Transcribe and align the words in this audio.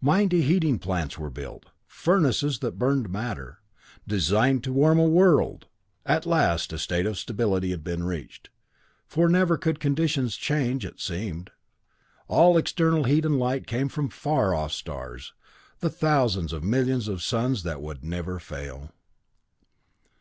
Mighty 0.00 0.42
heating 0.42 0.80
plants 0.80 1.18
were 1.18 1.30
built 1.30 1.66
furnaces 1.86 2.58
that 2.58 2.80
burned 2.80 3.08
matter, 3.08 3.60
designed 4.08 4.64
to 4.64 4.72
warm 4.72 4.98
a 4.98 5.04
world! 5.06 5.68
At 6.04 6.26
last 6.26 6.72
a 6.72 6.80
state 6.80 7.06
of 7.06 7.16
stability 7.16 7.70
had 7.70 7.84
been 7.84 8.02
reached, 8.02 8.50
for 9.06 9.28
never 9.28 9.56
could 9.56 9.78
conditions 9.78 10.34
change 10.34 10.84
it 10.84 10.98
seemed. 11.00 11.52
All 12.26 12.58
external 12.58 13.04
heat 13.04 13.24
and 13.24 13.38
light 13.38 13.68
came 13.68 13.88
from 13.88 14.08
far 14.08 14.52
off 14.52 14.72
stars, 14.72 15.32
the 15.78 15.90
thousands 15.90 16.52
of 16.52 16.64
millions 16.64 17.06
of 17.06 17.22
suns 17.22 17.62
that 17.62 17.80
would 17.80 18.02
never 18.04 18.40
fail. 18.40 18.90